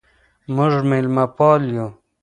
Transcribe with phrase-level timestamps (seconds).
[0.55, 1.87] موږ ميلمه پال يو.